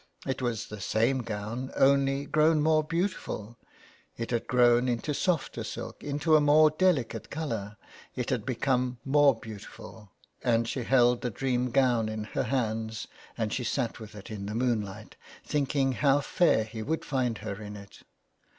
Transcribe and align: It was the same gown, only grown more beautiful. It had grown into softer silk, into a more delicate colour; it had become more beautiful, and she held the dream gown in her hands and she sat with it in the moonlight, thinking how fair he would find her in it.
It 0.25 0.41
was 0.41 0.65
the 0.65 0.81
same 0.81 1.19
gown, 1.19 1.71
only 1.75 2.25
grown 2.25 2.59
more 2.59 2.83
beautiful. 2.83 3.59
It 4.17 4.31
had 4.31 4.47
grown 4.47 4.87
into 4.87 5.13
softer 5.13 5.63
silk, 5.63 6.03
into 6.03 6.35
a 6.35 6.41
more 6.41 6.71
delicate 6.71 7.29
colour; 7.29 7.77
it 8.15 8.31
had 8.31 8.43
become 8.43 8.97
more 9.05 9.39
beautiful, 9.39 10.09
and 10.43 10.67
she 10.67 10.85
held 10.85 11.21
the 11.21 11.29
dream 11.29 11.69
gown 11.69 12.09
in 12.09 12.23
her 12.23 12.45
hands 12.45 13.07
and 13.37 13.53
she 13.53 13.63
sat 13.63 13.99
with 13.99 14.15
it 14.15 14.31
in 14.31 14.47
the 14.47 14.55
moonlight, 14.55 15.17
thinking 15.45 15.91
how 15.91 16.19
fair 16.21 16.63
he 16.63 16.81
would 16.81 17.05
find 17.05 17.37
her 17.37 17.61
in 17.61 17.75
it. 17.75 17.99